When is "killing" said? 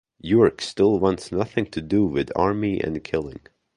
3.03-3.39